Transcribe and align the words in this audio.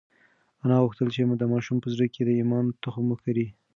انا 0.63 0.77
غوښتل 0.83 1.07
چې 1.15 1.21
د 1.41 1.43
ماشوم 1.53 1.77
په 1.81 1.87
زړه 1.93 2.05
کې 2.13 2.21
د 2.25 2.29
ایمان 2.39 2.65
تخم 2.83 3.05
وکري. 3.09 3.47